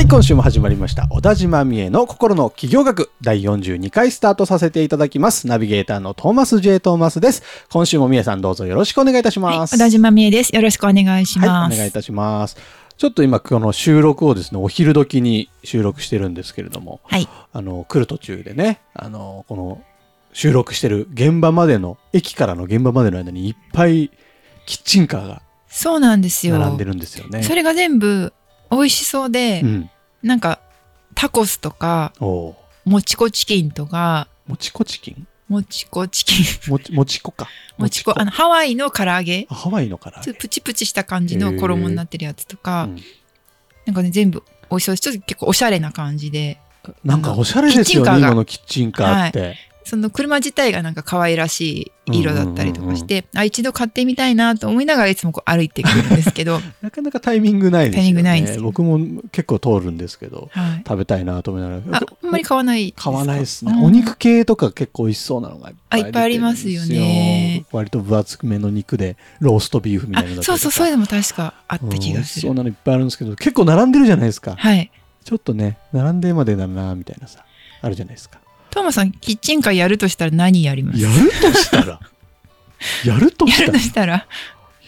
[0.00, 1.06] はい、今週も始まりました。
[1.10, 5.46] 小田島美恵の心の企業学第42回スタートさせていただきます。
[5.46, 6.80] ナビゲーターのトーマス J.
[6.80, 7.42] トーマスです。
[7.70, 9.76] 今週も美恵さんどうぞよろしくお願いいたしはい、ます。
[9.76, 10.56] 小田島美恵です。
[10.56, 11.74] よろしくお願いしはい、ます。
[11.74, 12.56] お願いいたします。
[12.96, 17.28] ちょっと今、この収録をですね、お昼時に収録してるんですけれども、はい。
[17.52, 19.82] あの、来る途中でね、あの、この
[20.32, 24.10] 収録してる現場までの、駅からの現場までの間にいっぱい
[24.64, 26.58] キッチンカーがそうなんですよ。
[26.58, 27.42] 並んでるんですよね。
[27.44, 28.32] それが全部
[28.70, 29.90] 美味しそうで、うん。
[30.22, 30.60] なんか
[31.14, 32.56] タコスとか、も
[33.04, 35.26] ちこチキンとか、もちこチキン？
[35.48, 36.34] もちこチキ
[36.68, 37.48] ン、もち、もちこか。
[37.76, 40.20] もちこ、あの、ハワイの唐揚げ、あハワイのから。
[40.20, 43.02] ちょっとプチプチした感じの衣になってるやつとか、うん
[43.86, 45.00] なんかね、全部美味しそうです。
[45.00, 46.60] ちょっと結構おしゃれな感じで、
[47.02, 49.56] なんかおしゃれですよね、今のキッチンカーって。
[49.84, 58.02] その車自体がなんか可愛らしい色だったりとかして、あ、一度買ってみたいなと思いながらいつもこう歩いてくるんですけど、 なかなかタイミングないですよね。
[58.02, 58.56] タイミングないんです。
[58.56, 60.84] よ僕も結構通るんですけど、はい。
[60.86, 61.98] 食べたいなと思いながら。
[61.98, 63.84] あ、あんまり買わない買わないですね、うん。
[63.84, 67.64] お肉系とか結構美味しそうなのがいっぱいあいっぱいありますよね。
[67.72, 72.48] 割と分厚めの肉でローストビーフみたいなそうそう、そういううのも確かあった気がする。
[72.48, 74.54] そうなのいっぱいあるんですけど結構並んでるじゃないですか。
[74.56, 74.90] はい。
[75.24, 77.44] ちょっとね並んでまでだなみたいなさ
[77.82, 78.40] あるじゃないですか
[78.70, 81.00] トーマさん、キッチンカーやるとしたら何やります？
[81.00, 82.00] やるとしたら？
[83.04, 83.66] やるとしたら？
[83.66, 84.26] やるとしたら、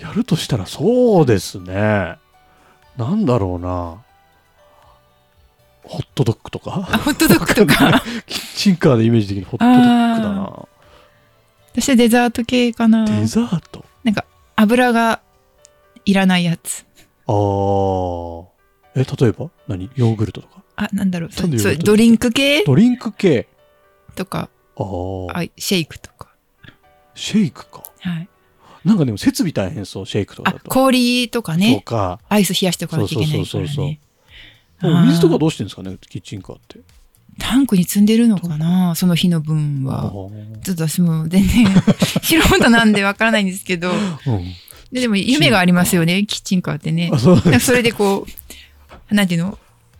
[0.00, 2.16] やるとしたらそうですね。
[2.96, 4.02] なんだろうな。
[5.84, 8.02] ホットドッグとあ、かホットドッグとか？
[8.26, 10.68] キッチンカーでイメージ的にホットドッグだな。
[11.74, 13.04] 私はデザート系かな。
[13.04, 13.84] デザート？
[14.04, 14.24] なんか、
[14.56, 15.20] 油が
[16.04, 16.84] いらないやつ。
[17.26, 18.46] あー。
[18.94, 19.50] え、例えば？
[19.68, 19.90] 何？
[19.96, 20.62] ヨーグルトとか？
[20.76, 21.30] あ、なんだろう
[21.84, 22.62] ドリンク系？
[22.64, 23.48] ドリンク系
[24.14, 25.46] とか、あー。
[25.46, 26.28] あシェイクとか。
[27.14, 27.82] シェイクか。
[28.00, 28.28] はい。
[28.84, 30.70] なんかでも設備大変そう、シェイクとかあだ、と。
[30.70, 31.82] 氷とかとね。
[31.84, 32.18] か。
[32.28, 33.96] アイス冷やしておかなきゃいけないからそうそうそう
[34.80, 36.80] そう水とかどうしてるんですかね、キッチンカーって。
[37.38, 40.12] タンクに積んでるのかなその日の分あは。
[40.12, 41.66] ーちょっと私も全然
[42.22, 43.90] 素人なんでわからないんですけど。
[43.90, 43.98] うん。
[44.92, 47.18] ででも夢がありますよね、キッチンカーってねあ、。
[47.18, 48.26] そそれでこ
[49.10, 49.58] う、なんていうの？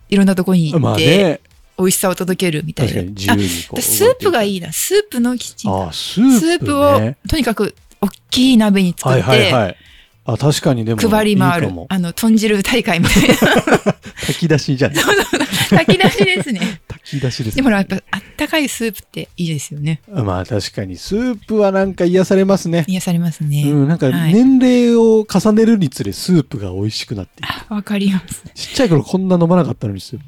[0.09, 1.39] いろんなとこに行まあって、ね、
[1.77, 2.93] 美味しさを届けるみたいな。
[2.93, 4.57] 確かにスープがいい。
[4.57, 4.71] いな。
[4.71, 5.71] スープのキッチン。
[5.71, 6.39] あ、スープ、ね。
[6.39, 9.77] スープを、とにかく、大きい鍋に作はいはいって、はい。
[10.25, 11.01] あ、確かにでも。
[11.01, 11.85] 配り回るいい。
[11.89, 13.35] あの、豚汁大会みたいな。
[14.23, 15.03] 炊き出しじゃない。
[15.69, 16.81] 炊き出しですね。
[16.87, 20.01] 炊き出しです、でもやっぱ、あったかいスープっていいですよね。
[20.07, 22.85] まあ確かに、スープはなんか癒されますね。
[22.87, 23.63] 癒されますね。
[23.65, 27.49] うん、なんかはい年齢を重ねるにつれスープが美味しくなっていく。
[27.49, 28.43] あわかります。
[28.53, 30.25] ちっちゃい頃こんな飲まなかったのにスープ。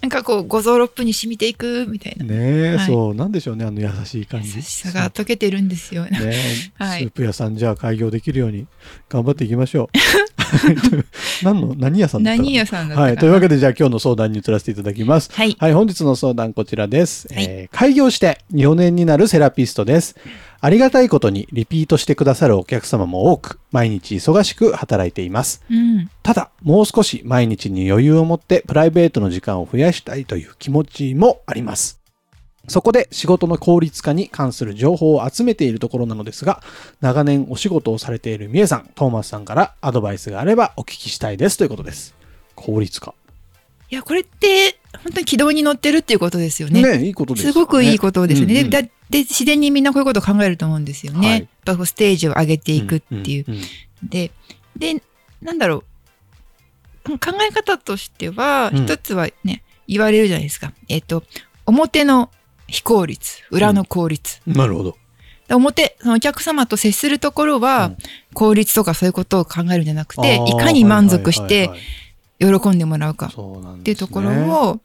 [0.00, 2.24] なんかこう、五臓六腑に染みていくみたいな。
[2.24, 4.56] ねえ、はいそう、なんでしょうね、あの優しい感じ。
[4.56, 6.04] 優しさが溶けてるんですよ。
[6.04, 8.66] ねえ、はいスープ屋さんじゃあ開業できるように
[9.08, 9.88] 頑張っていきましょう。
[11.42, 13.16] 何の、何屋さんだ何屋さんだはい。
[13.16, 15.30] というわけで、じゃあ今日の相談に移らせていただきます。
[15.32, 15.56] はい。
[15.58, 17.28] はい、本日の相談こちらです。
[17.32, 20.16] はいえー開業して4年になるセラピストです。
[20.60, 25.62] ありがたいことにリピートしてくださるお客様も多く、毎日忙しく働いています。
[25.70, 26.10] うん。
[26.22, 31.97] ただ、もう少し毎日に余裕を持ってプライベートの時間を増やしたいという気持ちもあります。
[32.68, 36.62] そこで仕事の効率化に関する情報を集めているところなのですが、
[37.00, 42.14] 長年お仕事をされているみえさん、トーマスさんからアドバイスがあればお聞きしたいですということです。
[42.54, 43.14] 効率化。
[43.90, 46.82] いや、これって、本当に軌道に乗ってるっていうことですよね。
[46.82, 47.52] ねいいことですよね。
[47.54, 48.60] すごくいいことですよね。
[48.60, 51.28] うんうんで自然にみんなこういうことを考えると思うんですよね。
[51.28, 53.50] はいやっぱこうステージを上げていくっていう。
[53.50, 53.62] んんん
[54.02, 54.32] で、
[54.76, 55.02] で、
[55.40, 55.76] なんだろ
[57.06, 57.18] う。
[57.18, 60.74] 考え方としては、うん一つはね、言われるじゃないですか。
[60.88, 61.24] えっ、と、
[61.64, 62.30] 表の
[62.68, 64.40] 非効率、裏の効率。
[64.46, 64.96] なるほど。
[65.48, 67.96] で表、そのお客様と接するところは、うん。
[68.34, 72.60] 効率とかそういうことを考えるんじゃなくて、あーいかに満足しはいてはいはい。
[72.60, 74.80] 喜んでもらうかっていうところを、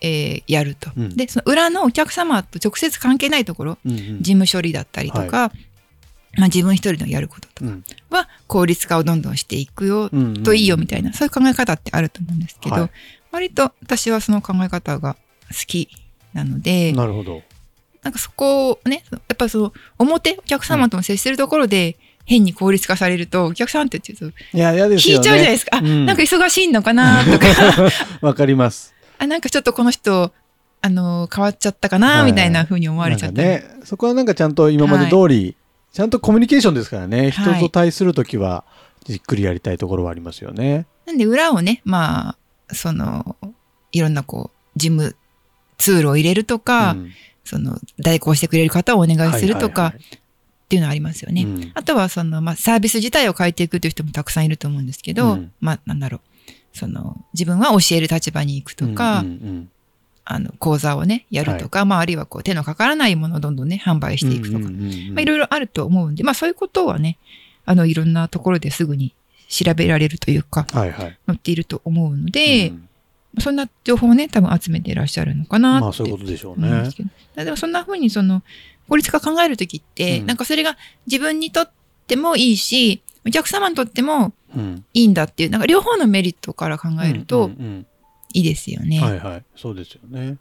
[0.00, 0.90] えーやると。
[0.96, 1.16] うん。
[1.16, 3.98] で、その裏のお客様と直接関係ないところ、うんうん。
[4.22, 5.50] 事務処理だったりとか、
[6.36, 7.84] まあ、自分一人のやることとかうん。
[8.10, 10.42] は効率化をどんどんしていくよ、うんうん。
[10.44, 12.90] といいよみたいな、そういう考え方ってあると思うんですけど、はい。
[13.32, 15.16] 割と私はその考え方が
[15.48, 15.88] 好き
[16.34, 17.42] なので、なるほど。
[18.02, 21.96] なんかそこをね、やっぱその表、お客様とも接してるところで、
[22.26, 24.26] 変に効率化されると、お客さんってちょっと
[24.56, 25.14] いや、嫌ですよね。
[25.16, 25.76] 引いちゃうじゃないですか。
[25.76, 27.46] あ、うんなんか忙しいのかなとか、
[28.20, 28.94] わかります。
[29.18, 30.32] あ、なんかちょっとこの人、
[30.80, 35.56] あの、変わっちゃったかな、はいみたいな風に思われちゃったね、そこはなんかちゃんと今まで通り、
[35.92, 38.64] ちゃんとコミュニケーションですからね、人はいと対するときは
[39.04, 40.86] じっくりやりたいところはありますよね。
[41.06, 42.36] なんで裏をね、ま
[42.70, 43.36] あ、その、
[43.92, 45.16] いろんなこう、事務
[45.78, 47.10] ツールを入れるとか、うん。
[47.44, 50.18] その、代行してくれる方をお願いするとかはいはい
[50.64, 51.44] っていうのはありますよね。
[51.44, 51.72] はいうん。
[51.74, 55.52] あとは、その、まあ、サービス自体を変えていくという人もたくさんいると思うんですけど、うん。
[55.60, 56.20] まあ、なんだろう。
[56.72, 59.24] その、自分は教える立場に行くとか、
[60.24, 67.18] あの、講座をね、やるとか、まあ、あるいはこう、手のかからないものをどんどんね、販売していくとか、まあ、いろいろあると思うんで、まあ、そういうことはね、
[67.66, 69.14] あの、いろんなところですぐに
[69.48, 71.18] 調べられるというか、はいはい。
[71.26, 72.88] 載っていると思うので、うん
[73.40, 75.82] そんな情報をね、多分集めていらっしゃるのかなって。
[75.82, 76.90] まあそういうことでしょうね
[77.36, 78.42] でもそんな風にその、
[78.88, 80.76] 効率化考えるときって、うんなんかそれが
[81.06, 81.70] 自分にとっ
[82.06, 87.86] てもいいし、お客様にとってもうんいいんだっていう、なんか両方のメリットから考えるうんとうん
[88.32, 88.98] いいですよね。
[88.98, 89.44] うんはいはい。
[89.56, 90.36] そうですよね。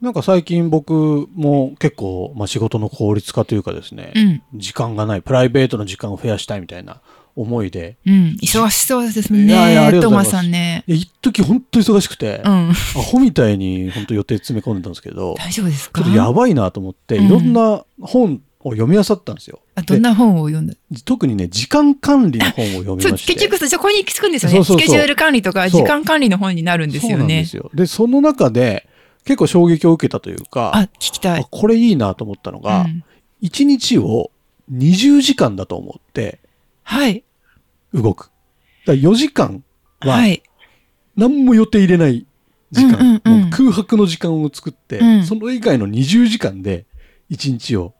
[0.00, 4.42] なんか最近僕も結構、まあ、仕事の効率化というかですね、うん。
[4.54, 7.00] 時間がない、プライベートの時間を増やしたいみたいな
[7.36, 8.36] 思いで、うん。
[8.42, 9.44] 忙しそうですね。
[9.44, 10.84] いやいやありがとトーマうございますさんね。
[10.86, 12.72] 一時本当忙しくて、アうん。
[12.72, 19.60] ホみたいに本当予定詰め込んでたんですけど、大丈夫ですちょかっとやばいなと思って、うんいろんな本を読み漁ったんですよ。
[19.74, 20.74] あどんな本を読んだ？
[20.90, 23.34] で特にね、時間管理の本を読みまして。
[23.34, 24.64] 結局そこに行き着くんですよね。
[24.64, 27.44] スケジュール管理とか時間管理の本になるんですよねそうなんで。
[27.44, 27.70] すよ。
[27.74, 28.88] で、その中で
[29.24, 31.46] 結構衝撃を受けたというか、あ、聞きたあい。
[31.50, 33.04] これいいなと思ったのが、うん
[33.42, 34.30] 1日を
[34.72, 36.40] 20時間だと思って
[36.82, 37.22] はい。
[37.96, 38.26] 動く。
[38.26, 38.32] だか
[38.86, 39.64] ら4時間
[40.00, 40.42] ははい。
[41.16, 42.26] 何も予定入れない
[42.70, 43.20] 時間、
[43.50, 46.84] 空白の時間を作って、うんその以外の20時間で
[47.30, 47.94] 1日を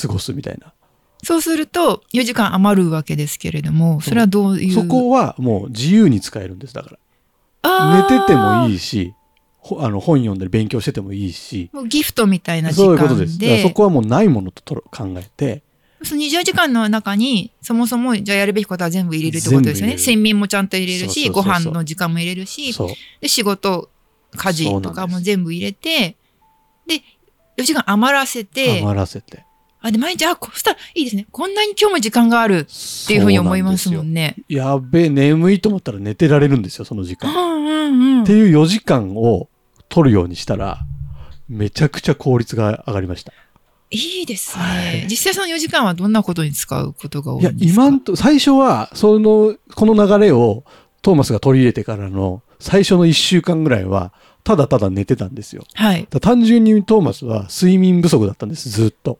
[0.00, 0.74] 過ごすみたいな。
[1.24, 4.74] そうすると、4時間余るわけですけれども、それはどういう？
[4.74, 6.74] そこはもう自由に使えるんです。
[6.74, 6.98] だから。
[7.62, 8.74] あ寝ててもいい。
[8.74, 9.14] いし、
[9.58, 13.08] ほあの本読んだり勉強しててもいいし、もうギフトみたいな時そういう間で。
[13.08, 13.62] ことです。
[13.62, 15.62] そこはもうないものと考えて、
[16.04, 19.96] その20時間の中に、そもそも、じゃあやるべきことは全部入れるってことですよね。
[19.96, 22.74] 睡眠もちゃんと入れるし、ご飯の時間も入れるし。
[23.20, 23.90] で、仕事、
[24.36, 26.16] 家事とかも全部入れて、
[26.86, 27.02] で、
[27.56, 29.44] 4時間余らせて、余らせて。
[29.80, 31.26] あ、で、毎日、あ、こうしたらいいですね。
[31.30, 34.36] こんなに今日も時間があるっていうふうに思いますもんね。
[34.38, 34.44] ね。
[34.48, 37.32] やべえ、眠いと思ったら寝てられるんですよ、その時う間。
[37.32, 38.32] んうんうんって。
[38.32, 39.48] いう4時間を
[39.88, 40.86] 取るようにしたら、
[41.48, 43.32] めちゃくちゃ効率が上がりました。
[43.92, 44.64] いいですね。
[44.64, 47.82] はい実際その4時間はどんなことに使うことが多いいやん、ですか？
[47.82, 50.64] 今んと、最初は、その、この流れを
[51.02, 54.12] トーマスが取り入れてからの最初の1週間ぐらいは、
[54.44, 55.64] ただただ寝てたんですよ。
[55.74, 56.06] はい。
[56.20, 59.18] 単純にトーマスは睡眠不足だったんです、ずっと。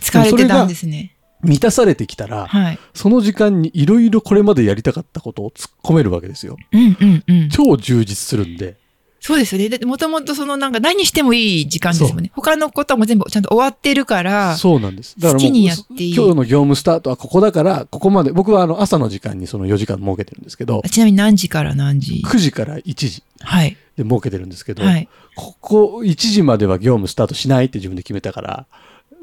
[0.00, 1.14] 疲れてたんですね。
[1.42, 2.78] 満たされてきたら、はい。
[2.94, 6.56] その時間にいろいろこれまでやりたかったことを突っ込めるわけですよ。
[6.72, 7.48] うんうんうん。
[7.50, 8.77] 超充実するんで。
[9.20, 9.68] そうですよね。
[9.68, 12.30] で、もともとそのなんか何してもいい時間ですもんね。
[12.34, 15.18] 他のことも全部ちゃんと終わってるから、そうなんです。
[15.18, 23.76] だからもう、今日の業務スタートはここだから、ここまで、僕はあの朝の時間にその4時間設けてるんですけどあ、ちなみに何時から何時？9時から1時はい。
[23.96, 25.08] で設けてるんですけど、はい。
[25.34, 28.66] ここ1時までは業務スタートしないって自分で決めたから、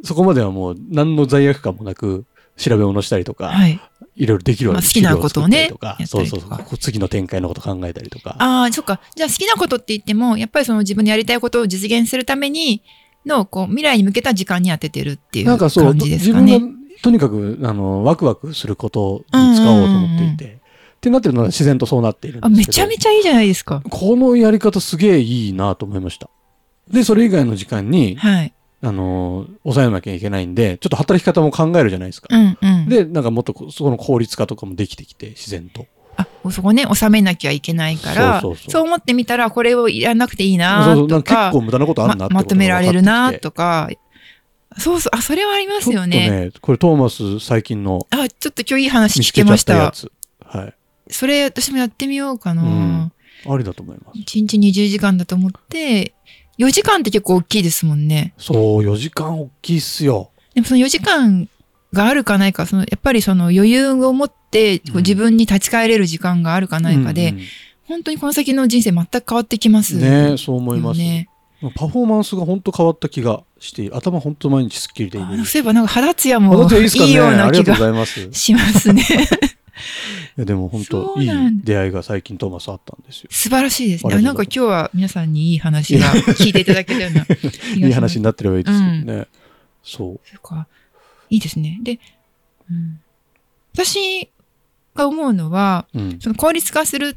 [0.03, 2.25] そこまではもう何の罪悪感もなく
[2.57, 3.79] 調べ物したりとか、はい。
[4.15, 5.01] いろいろできるわけです。
[5.01, 6.77] まあ好きなことをねとかそうそうそう。
[6.77, 8.35] 次の展開のこと考えたりとか。
[8.39, 9.01] ああ、そっか。
[9.15, 12.81] じゃあ好きなことって言っても、やっぱりその自分のやりたいことを実現するために
[13.25, 16.59] の、こう、未来に向けた時間に当ててるっていうなんかそう、感じです自分かね。
[16.59, 16.67] が
[17.01, 20.57] とにかく、あの、ワクワクすることに使おうと思っていて、っ
[21.01, 22.57] てなってるのは自然とそうなっているんですあ、けど。
[22.57, 23.81] めちゃめちゃいいじゃないですか。
[23.89, 26.29] このやり方すげえいいなと思いました。
[26.89, 28.53] で、それ以外の時間に、はい。
[28.85, 32.27] あのー抑えなきゃいけないんで、ちょっと働き方も考えるじゃないですか。
[32.31, 32.89] うんうん。
[32.89, 35.87] で、なんかもっとこそこの効率化とかもできてきて、自然と。
[36.17, 43.39] あ、そこね、収めなきゃいけないから、そうそうそう思ってみたら、これをやらなくていいなそうそうなんかとか結構無駄なことあるなってままとめられるなと。
[43.39, 43.89] とか、
[44.77, 46.29] そうそう、あ、それはありますちょっとよね。
[46.29, 49.73] ね、これトーマス最近のあ、ちょっと今日いい話聞けました。
[49.73, 50.11] ったやつ。
[50.43, 50.73] はい。
[51.09, 52.63] それ私もやってみようかな。
[52.63, 53.11] うん
[53.47, 54.19] ありだと思います。
[54.19, 56.13] 1日20時間だと思って、
[56.57, 58.33] 4時間って結構大きいですもんね。
[58.37, 60.31] そう、4時間大きいっすよ。
[60.53, 61.49] でもその4時間
[61.93, 67.39] があるかないか、そのやっぱりその余裕を持ってこううん自分に立ち返れる時間があるかないかで、うん
[67.87, 70.99] 本当にこの先の人生全く変わってきますうんよねそう思います。
[70.99, 71.29] ね。
[71.75, 75.27] パフォーマンスが本当変わった気がして、頭本当毎日すっきりでいる。
[75.41, 77.75] あそういえばなんか肌ツヤもいいような気が
[78.31, 79.03] しますね。
[80.37, 81.29] や、でも本そ当いい
[81.63, 83.29] 出会いが最近トーマスあったんですよ。
[83.31, 84.13] 素晴らしいですね。
[84.13, 87.25] ありがとうんか今日は皆さんにいい話が聞いていただけたような。
[87.87, 89.27] いい話になってればいいですけどね。
[89.83, 90.19] そう。
[90.23, 90.67] そうか。
[91.29, 91.79] いいですね。
[91.83, 91.99] で、
[92.69, 92.99] うん、
[93.73, 94.29] 私
[94.95, 96.19] が思うのは、うん。
[96.19, 97.15] その効率化するっ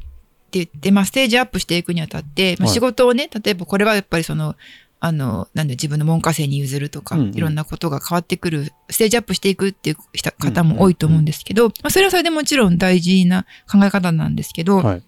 [0.51, 4.55] 言って、まあ、ステージアップしていくにあたって、まあ、はい仕事をね、例えばこれはやっぱりその、
[5.01, 15.03] あの、なんで自分の門下生に譲るとか、うんうんいろんなことが変わってくる、ステージアップしていくっていう人方も多いと思うんですけど、まあ、それはそれでもちろん大事な考え方なんですけど、はい。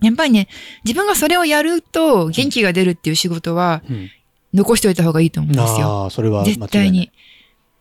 [0.00, 0.48] やっぱりね、
[0.84, 4.10] 自分がそれをやると元気が出るっていう仕事はうん
[4.54, 6.04] 残しておいた方がいいと思うんですよ。
[6.04, 7.10] ああ、それは絶対に。。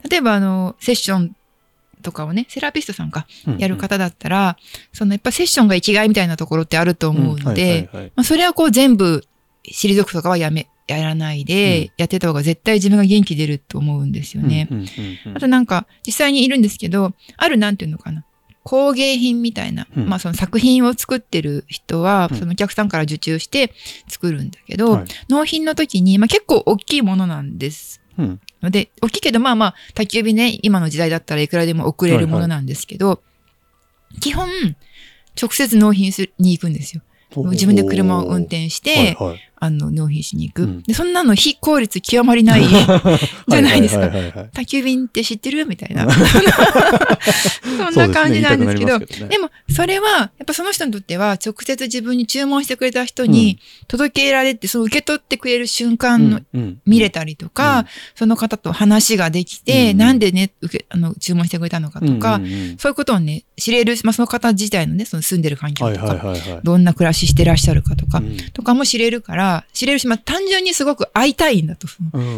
[0.09, 1.35] 例えばあの、セッション
[2.01, 4.57] とかをね、セラピストさんか、うんやる方だったら、
[4.91, 7.89] そのやっぱセッションが生きがいみたいなところってあると思うので、
[8.23, 9.23] それはこう全部
[9.71, 14.67] 退くとかはやめ、やらないで、うんやってた方が絶対自分が元気出ると思うんですよね。
[14.71, 18.23] うんうんうんうんあとなんか、実際にいるんですけど、あるなんていうのかな。
[18.63, 23.73] 工芸品みたいな、うんまあその作品を作ってる人は、うんそのお客さんから受注して
[24.09, 28.01] 作るんだけど、はい納品の時に、まあ結構大きいものなんです。
[28.17, 33.21] うんので、大きいけど、まあまあ、宅急便ね、今の時代だったらいくらでも送れるものなんですけど、
[34.19, 34.49] 基本、
[35.39, 37.03] 直接納品するに行くんですよ。
[37.35, 40.63] 自分で車を運転して、はいはいあの、納品しに行く。
[40.63, 40.83] うん。
[40.83, 44.09] で、そんなの非効率極まりない じゃないですか。
[44.53, 46.07] 宅急便って知ってるみたいな。
[46.11, 49.29] そんな感じなんですけど、ですねね。
[49.29, 56.41] でも、それは、やっぱその人にとっては、直接自分に注文してくれた人に届けられて、その受け取ってくれる瞬間の、
[56.85, 57.85] 見れたりとか、うん。
[58.15, 62.39] その方と話ができて、うんなんでね、受け、あの、注文してくれたのかとか、
[62.77, 66.35] そういうことをね、知れる、まあ、その方自体のね、その住んでる環境はいとか。
[66.63, 68.37] どんな暮らししてらっしゃるかとか、うん。
[68.53, 71.87] とかも知れるから、知れるし、まあ、単純にすごく会いたいんだと。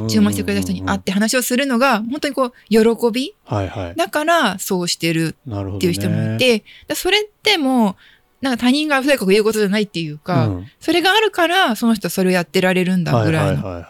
[0.07, 2.79] 注文してくれた人に会って話をするのが、本当にこう、喜
[3.11, 3.35] び。
[3.45, 3.95] はいはい。
[3.95, 5.35] だから、そうしてる。
[5.47, 7.95] っていう人もいて、だそれってもう、
[8.41, 10.67] なんか他人がとにかく言うことじゃないっていうか、うん。
[10.79, 13.85] それがあるから、その人はそれをやってられるんだぐらいの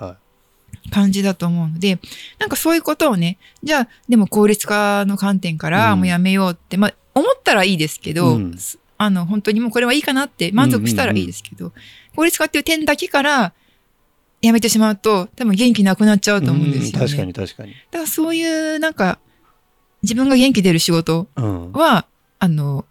[0.91, 1.99] 感じだと思うので、
[2.39, 5.99] なんかそういうことをね、じゃあ、でも効率化の観点からうん。
[5.99, 8.57] もうやめようって、まあ、思ったらいいですけど、うん。
[8.57, 11.71] すあの、本当にもうこれはいいかなって満足したらいいですけど、
[12.15, 13.53] 効率化っていう点だけから
[14.41, 16.45] やめてしまうと、多分元気なくなっちゃうい。
[16.45, 17.05] と思うんですよね。
[17.05, 17.71] うん確かに確かに。
[17.91, 19.19] だからそういう、なんか、
[20.03, 21.71] 自分が元気出る仕事うん。
[21.71, 22.07] は、
[22.39, 22.85] あの、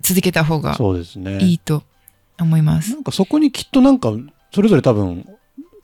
[0.00, 0.76] 続けた方が。
[1.40, 1.84] いいと
[2.40, 2.90] 思います。
[2.90, 4.12] なんかそこにきっとなんか、
[4.52, 5.28] それぞれ多分、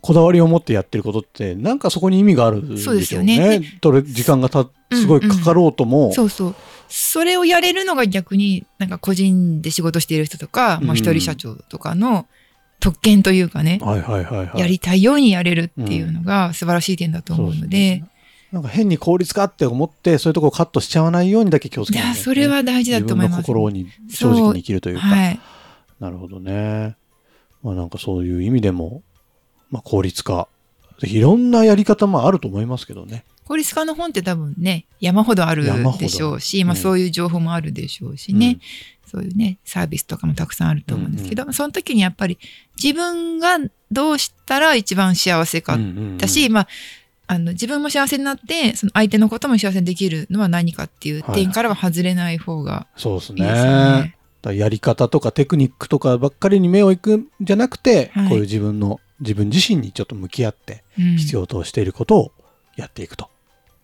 [0.00, 3.60] こだわりを持ってやってることって、なんかそこに意味があるんでしょそうですよね。
[3.60, 6.54] ねとれ時間がた、すごいかかろうとも、そうそう。
[6.94, 12.26] それをやれるのが逆に、なんか個人で仕事している人とか、まあうん一人社長とかの
[12.80, 13.80] 特権というかね。
[14.54, 18.04] やりたいようにやれるっていうのが素晴らしい点だと思うので、
[18.52, 23.38] なんか変に効率化って思って、そういうところをカットしちゃわないようにだけ気をつけないとねそれは大事だと思います。
[23.38, 25.00] 自分の心に正直に生きるというか。
[25.00, 25.40] はい。
[25.98, 26.96] なるほどね。
[27.62, 29.02] まあなんかそういう意味でも、
[29.70, 30.48] まあ効率化。
[31.00, 33.24] いろんなやり方もあると思いますけどね。
[33.52, 35.66] 効率化の本って多分ね、山ほどある
[35.98, 38.60] でしょうし、まあうんそういう情報もあるでしょうしね、
[39.06, 42.38] そういうね、サービスとかもたくさんあると思うんですけど、その時にやっぱり
[42.82, 43.58] 自分が
[43.90, 46.68] どうしたら一番幸せかうんだし、まあ、
[47.26, 54.16] あの、自分も幸せになって、その相手のことも幸せにできるのは何かっていう点からは外れない方がそうですいいですよね。
[54.46, 58.28] やり方とかテクニックとかばっかりに目をいくんじゃなくて、はい。
[58.30, 61.16] こういう自分の、自分自身にちょっと向き合って、うん。
[61.18, 62.32] 必要としていることを
[62.76, 63.28] やっていくと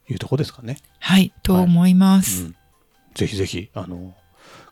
[0.08, 0.78] いうところですかね。
[1.00, 2.44] はい、と思います。
[2.44, 2.54] うん
[3.18, 4.14] ぜひぜひ、あの、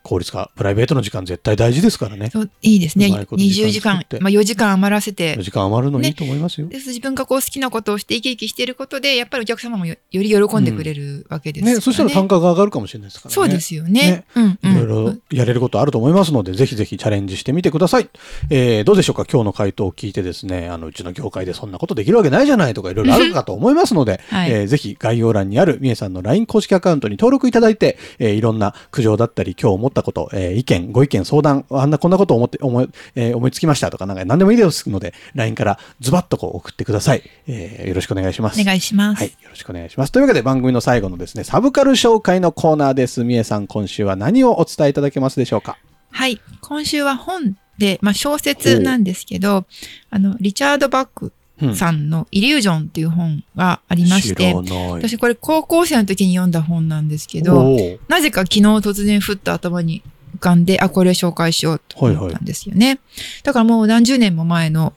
[0.07, 2.29] 効率化、プライベートの時間絶対大事ですからね。
[2.31, 3.07] そういいですね。
[3.07, 6.67] うまいこと時間20時間まあ4時間余らせて、時間余るのいいと思いますよ。
[6.67, 11.75] で自分がこう好きなことをして生き生きしていることで、やっぱりお客様もよより喜んでくれるわけですからね。
[11.77, 13.35] ね、そしたら単価が上がるかもしれないですからね。
[13.35, 14.23] そうですよね。
[14.35, 14.71] うんうん。
[14.71, 18.09] いろいろやれることあると思いますので、ぜひぜひチャレンジしてみてください。
[18.49, 19.25] えー、どうでしょうか？
[19.29, 37.23] 今日の回答を聞いてですね、あの、うちの業界でそんなことできるわけないじゃないとかいろいろあるかと思いますので、はいえーぜひ概要欄にあるみえさんの LINE 公式アカウントに登録いただいて、えーいろんな苦情だったり、今日思ったこと、えー意見、ご意見、相談、あんなこんなことを思って、思い、えー思いつきましたとか、なんか何でもいいですので、LINE からズバッとこう送ってください。
[37.47, 38.61] えーよろしくお願いします。
[38.61, 39.19] お願いします。
[39.19, 39.27] はい。
[39.29, 40.11] よろしくお願いします。
[40.11, 43.23] というわけで番組の最後のですね、サブカル紹介のコーナーです。
[43.23, 45.77] みえさん、今週は何をお伝えいただけますでしょうか？
[46.11, 46.39] はい。
[46.61, 49.65] 今週は本で、まあ小説なんですけど、
[50.09, 51.31] あの、リチャード・バックうん
[51.75, 54.53] さんのイリュージョンっていう本がありまして。
[54.91, 57.75] 私これ高校生の時に読んだ本なんですけど、
[58.07, 60.03] なぜか昨日突然ふっと頭に
[60.35, 62.99] 浮かんで、あ、これ紹介しようと思ったんですよね。
[63.43, 64.93] だからもう何十年も前の、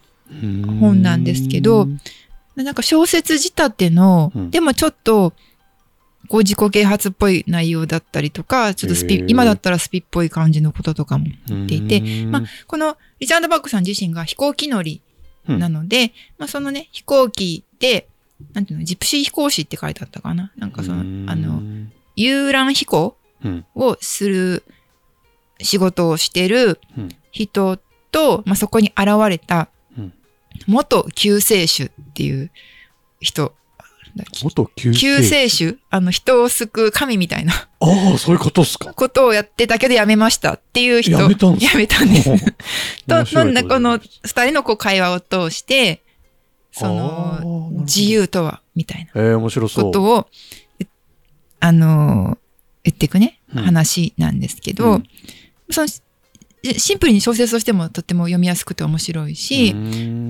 [0.81, 2.00] 本なんですけどうん。
[2.55, 4.50] なんか小説仕立ての、うん。
[4.50, 5.33] でもちょっと、
[6.29, 12.31] こう自己啓発っぽい内容だったりとか、ちょっとスピ今だったらスピっぽい感じのこととかも言っていて、うん。
[12.31, 15.00] まあ、このリチャード・バックさん自身が飛行機乗り
[15.47, 18.09] なので、まあそのね、飛行機で、
[18.52, 20.52] なんていうの、ジプシー飛行士って書いてあったかな。
[20.56, 21.62] なんかその、あの、、
[22.16, 23.64] 遊覧飛行うん。
[23.75, 24.64] をする
[25.62, 27.09] 仕事をしてる、うん。
[27.32, 27.78] 人
[28.11, 30.12] と、まあ、そこに現れたうん、
[30.66, 32.50] 元救世主っていう
[33.20, 33.54] 人、
[34.43, 35.79] 元救救世世主？
[35.90, 37.52] あの、人を救う神みたいな。
[37.81, 38.93] ああ、そういうことっすか。
[38.95, 41.12] ことをやってたけどやめましたっていう人。
[41.12, 42.29] やめたんですやめたんです。
[42.29, 42.38] 面
[43.07, 46.02] と、白ないんだこの二人のこう会話を通して、
[46.73, 47.38] その、
[47.73, 47.81] ど。
[47.81, 49.85] 自由とは、みたいなえー、面白そう。
[49.87, 50.26] ことを、
[50.79, 50.87] え
[51.61, 52.38] あのー、
[52.85, 53.62] 言っていくね、うん。
[53.64, 55.05] 話なんですけど、うん。
[55.71, 56.00] その、し
[56.62, 59.75] シンプルに小説としてもとっても読みやすくて面白いし、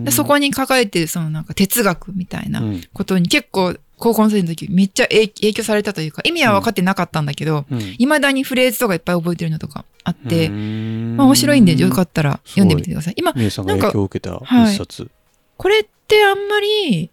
[0.05, 2.81] でそこに書かれてるそのなんか哲学みたいなうん。
[2.93, 7.79] ことに結構高校生の時めっちゃ影影響されたというか、意味は分かってなかったんだけど、うん。
[7.79, 11.17] 未だにフレーズとかいっぱい覚えてるのとかあって、うん。
[11.17, 13.15] まあ面白いんでよかったら読んでみてください。
[13.17, 14.75] 今、みえさんが影響を受けたはい。
[14.75, 15.11] 一冊。
[15.57, 17.11] これってあんまり、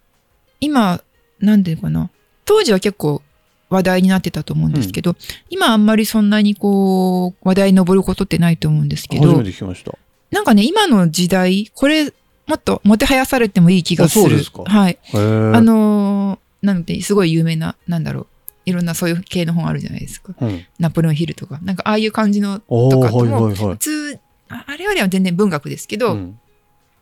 [0.60, 1.02] 今、
[1.40, 2.10] なんていうのかな。
[2.46, 3.22] 当時は結構
[3.70, 5.16] 話題になってたと思うんですけど、
[5.50, 9.94] 今あんまりそんなにこう、話題に上ることってないと思うんですけど初めて、聞きました。
[10.32, 14.26] なんかね、今の時代、これ、もっともてはやされてもいい気がする。
[14.26, 14.98] あそうですかはい。
[15.14, 18.28] あのーなので、すごい有名な、なんだろう。
[18.66, 20.34] いろんなそういう系の本あるじゃないですか。
[20.42, 20.66] うん。
[20.80, 21.60] ナポレオンヒルとか。
[21.62, 23.78] なんかああいう感じのとかとも、はいはいはい普。
[23.78, 24.20] 通、
[24.50, 26.40] ああれよりは全然文学ですけど、うん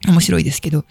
[0.08, 0.84] 面白いですけど、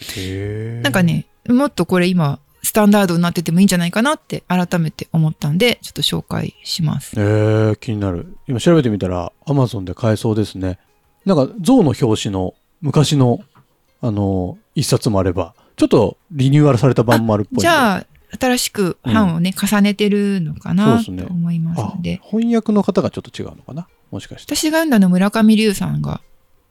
[0.83, 7.14] なんか、ね、もっとこれ今、スタンダードになっててもいいんじゃないかなって改めて思ったんで、ちょっと紹介します。
[7.16, 8.37] えー、気になる。
[8.49, 10.78] 今調べてみたら、アマゾンで買えそうですね。
[11.26, 13.40] なんか、象の表紙の昔の、
[14.00, 17.61] あの、一冊もあれば、ちょっとリニューアルされた版もあるっぽい。
[17.61, 18.06] じゃあ、
[18.40, 23.87] 新しく版をね、重ねてるのかなね思いますあので、翻訳の方がちょっと違うのかな？
[24.11, 24.56] もしかして。
[24.56, 26.21] 私が読んだの村上龍さんが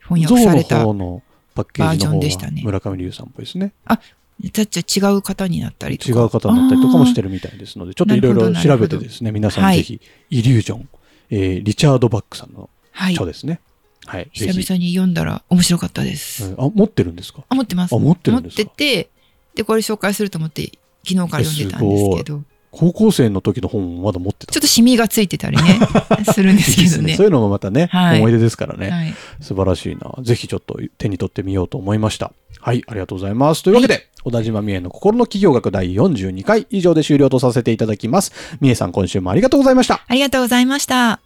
[0.02, 1.22] 翻訳された、方の
[1.56, 3.74] パッケージのバージョン方でしたねは村上龍さんっぽいですね。
[3.88, 4.00] だ
[4.48, 6.20] っちゃ違う方になったりとか。
[6.20, 10.90] 違う方になったりとかもしてるみたいですので、ちょっといろいろ調べてですね、皆さはいんぜひ、イリュージョン、
[11.30, 13.16] えーリチャード・バックさんのはい。
[13.16, 13.60] 書ですね。
[14.06, 14.26] はい。
[14.36, 14.68] ぜ久ひ。
[14.70, 16.46] 々に読んだら面白かったです。
[16.46, 17.44] うんあ、持ってるんですか？
[17.50, 17.96] あ、持ってます。
[17.96, 18.64] あ持ってるんですか？
[18.64, 19.10] 持ってて、
[19.56, 20.72] で、これ紹介すると思って、
[21.08, 22.44] 昨日から読んでたんですけど、
[22.76, 25.80] 高校生の時の本もまだ持ってたちょっとシミがついてたりね、
[26.34, 27.26] するんですけどねそう。
[27.28, 28.90] いうのもまたね、はい思い出ですからね。
[28.90, 29.14] はい。
[29.40, 30.12] 素晴らしいな。
[30.24, 32.34] ぜひちょっと手に取ってみようと思いました。
[32.60, 33.62] はい、ありがとうございます。
[33.62, 38.32] というわけで、小田島美恵の心の企業学第42回以上で終了とさせていただきます。
[38.60, 40.02] 美恵さん今週もありがとうございました。
[40.08, 41.20] ありがとうございました。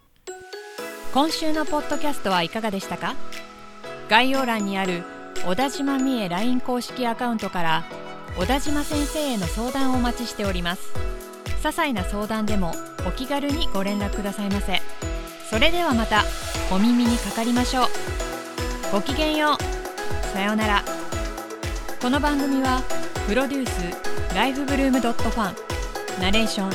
[1.14, 3.16] 今週のポッドキャストはいかがでしたか？
[4.10, 5.04] 概要欄にある
[5.46, 7.86] 小田島美恵 LINE 公式アカウントから
[8.38, 10.82] 小田島先生への相談をお待ちしております
[11.68, 12.72] 些細な相談でも
[13.06, 14.82] お気軽にご連絡くださいませ。
[15.50, 16.24] それではまた
[16.72, 17.86] お耳にかかりましょう。
[18.92, 20.26] ごきげんよう。
[20.34, 20.84] さようなら。
[22.02, 22.82] この番組は
[23.28, 26.72] プロデュースライフブルームドットファンナレーション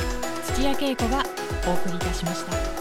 [0.53, 1.23] 土屋恵子が
[1.67, 2.72] お送りいたしました。